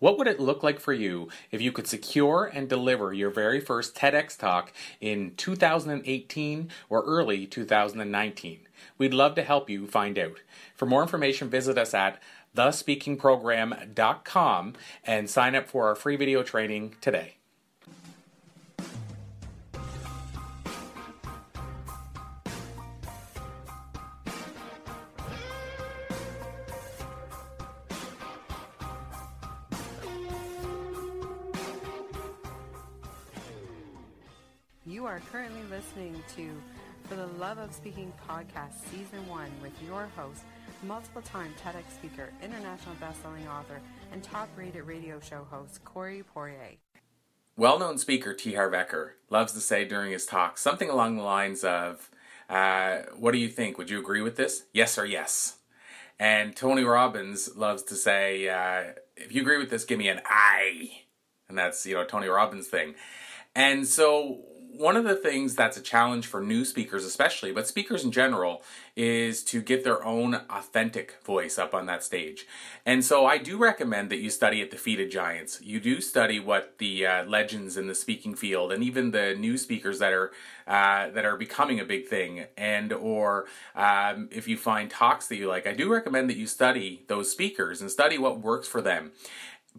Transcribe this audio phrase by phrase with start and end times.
[0.00, 3.60] What would it look like for you if you could secure and deliver your very
[3.60, 8.60] first TEDx talk in 2018 or early 2019?
[8.96, 10.38] We'd love to help you find out.
[10.74, 12.18] For more information, visit us at
[12.56, 14.74] thespeakingprogram.com
[15.04, 17.39] and sign up for our free video training today.
[35.00, 36.50] You are currently listening to
[37.08, 40.42] For the Love of Speaking podcast, season one, with your host,
[40.82, 43.80] multiple time TEDx speaker, international best-selling author,
[44.12, 46.76] and top-rated radio show host, Corey Poirier.
[47.56, 48.52] Well known speaker T.
[48.52, 52.10] Harv Eker loves to say during his talks something along the lines of,
[52.50, 53.78] uh, What do you think?
[53.78, 54.64] Would you agree with this?
[54.74, 55.60] Yes or yes?
[56.18, 60.20] And Tony Robbins loves to say, uh, If you agree with this, give me an
[60.26, 61.04] I.
[61.48, 62.96] And that's, you know, Tony Robbins' thing.
[63.54, 68.04] And so one of the things that's a challenge for new speakers, especially, but speakers
[68.04, 68.62] in general,
[68.96, 72.46] is to get their own authentic voice up on that stage.
[72.86, 75.60] And so I do recommend that you study at the feet of giants.
[75.62, 79.58] You do study what the uh, legends in the speaking field and even the new
[79.58, 80.30] speakers that are
[80.66, 85.36] uh, that are becoming a big thing, and or um, if you find talks that
[85.36, 88.80] you like, I do recommend that you study those speakers and study what works for
[88.80, 89.10] them.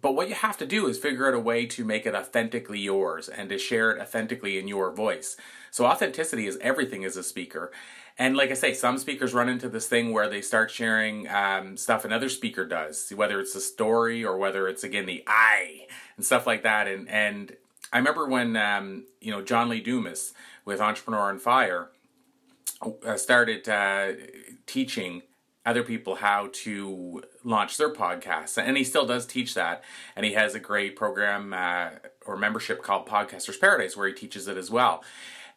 [0.01, 2.79] But what you have to do is figure out a way to make it authentically
[2.79, 5.37] yours and to share it authentically in your voice.
[5.69, 7.71] So authenticity is everything as a speaker.
[8.17, 11.77] And like I say, some speakers run into this thing where they start sharing um,
[11.77, 16.25] stuff another speaker does, whether it's a story or whether it's again the I and
[16.25, 16.87] stuff like that.
[16.87, 17.55] And and
[17.93, 20.33] I remember when um, you know John Lee Dumas
[20.65, 21.89] with Entrepreneur on Fire
[23.05, 24.13] uh, started uh,
[24.65, 25.21] teaching
[25.65, 28.61] other people how to launch their podcasts.
[28.61, 29.83] And he still does teach that.
[30.15, 31.89] And he has a great program uh,
[32.25, 35.03] or membership called Podcasters Paradise where he teaches it as well.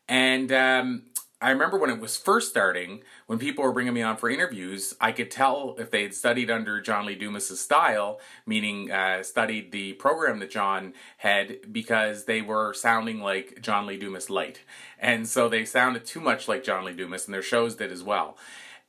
[0.08, 1.04] And um,
[1.40, 4.94] I remember when it was first starting, when people were bringing me on for interviews,
[5.00, 9.70] I could tell if they had studied under John Lee Dumas's style, meaning uh, studied
[9.72, 14.60] the program that John had, because they were sounding like John Lee Dumas light.
[14.98, 18.02] And so they sounded too much like John Lee Dumas, and their shows did as
[18.02, 18.38] well.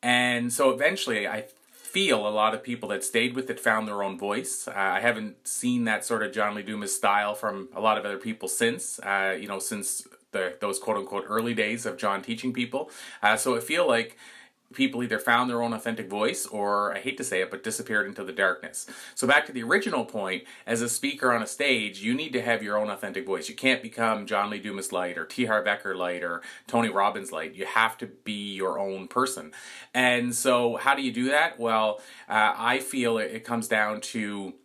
[0.01, 4.03] And so eventually, I feel a lot of people that stayed with it found their
[4.03, 4.67] own voice.
[4.67, 8.05] Uh, I haven't seen that sort of John Lee Dumas style from a lot of
[8.05, 12.22] other people since, uh, you know, since the, those quote unquote early days of John
[12.22, 12.91] teaching people.
[13.23, 14.17] Uh, so I feel like
[14.73, 18.07] people either found their own authentic voice or I hate to say it, but disappeared
[18.07, 18.87] into the darkness.
[19.13, 22.41] So back to the original point, as a speaker on a stage, you need to
[22.41, 23.47] have your own authentic voice.
[23.49, 25.45] You can't become John Lee Dumas light or T.
[25.45, 27.55] Harv Eker light or Tony Robbins light.
[27.55, 29.51] You have to be your own person.
[29.93, 31.59] And so how do you do that?
[31.59, 34.55] Well, uh, I feel it, it comes down to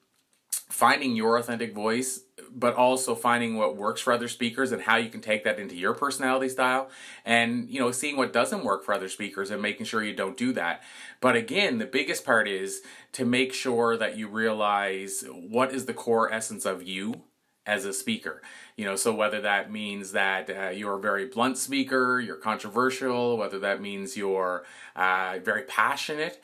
[0.51, 2.21] finding your authentic voice
[2.55, 5.77] but also finding what works for other speakers and how you can take that into
[5.77, 6.91] your personality style.
[7.25, 10.37] And you know seeing what doesn't work for other speakers and making sure you don't
[10.37, 10.83] do that.
[11.21, 15.95] But again the biggest part is to make sure that you realize what is the
[15.95, 17.23] core essence of you
[17.67, 18.43] as a speaker.
[18.77, 23.37] You know so whether that means that uh, you're a very blunt speaker you're controversial
[23.37, 24.65] whether that means you're
[24.97, 26.43] uh, very passionate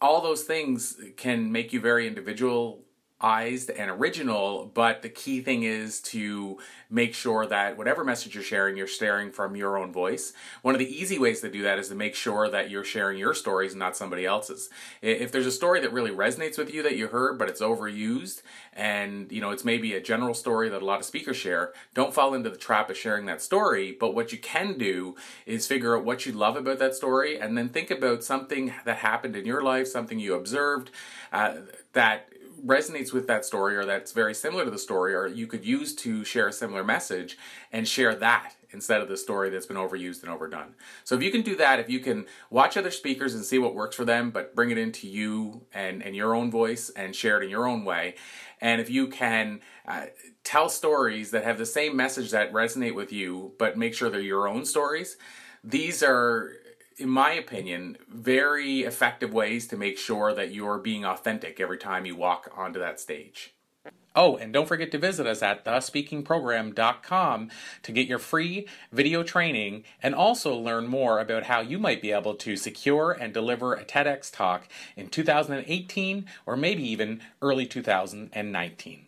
[0.00, 2.84] all those things can make you very individual
[3.20, 6.58] and original, but the key thing is to
[6.88, 10.32] make sure that whatever message you're sharing, you're sharing from your own voice.
[10.62, 13.18] One of the easy ways to do that is to make sure that you're sharing
[13.18, 14.70] your stories, not somebody else's.
[15.02, 18.42] If there's a story that really resonates with you that you heard, but it's overused,
[18.72, 22.14] and you know it's maybe a general story that a lot of speakers share, don't
[22.14, 23.96] fall into the trap of sharing that story.
[23.98, 27.58] But what you can do is figure out what you love about that story, and
[27.58, 30.90] then think about something that happened in your life, something you observed
[31.32, 31.54] uh,
[31.92, 32.32] that
[32.64, 35.94] resonates with that story or that's very similar to the story or you could use
[35.94, 37.38] to share a similar message
[37.72, 40.74] and share that instead of the story that's been overused and overdone.
[41.04, 43.74] So if you can do that, if you can watch other speakers and see what
[43.74, 47.40] works for them, but bring it into you and, and your own voice and share
[47.40, 48.16] it in your own way,
[48.60, 50.06] and if you can uh,
[50.44, 54.20] tell stories that have the same message that resonate with you, but make sure they're
[54.20, 55.16] your own stories,
[55.64, 56.52] these are
[56.98, 62.04] in my opinion, very effective ways to make sure that you're being authentic every time
[62.04, 63.54] you walk onto that stage.
[64.16, 67.50] Oh, and don't forget to visit us at thespeakingprogram.com
[67.82, 72.10] to get your free video training and also learn more about how you might be
[72.10, 74.66] able to secure and deliver a TEDx talk
[74.96, 79.07] in 2018 or maybe even early 2019.